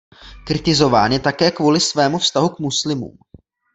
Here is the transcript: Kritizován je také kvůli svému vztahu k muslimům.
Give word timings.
Kritizován 0.47 1.11
je 1.11 1.19
také 1.19 1.51
kvůli 1.51 1.79
svému 1.79 2.17
vztahu 2.17 2.49
k 2.49 2.59
muslimům. 2.59 3.17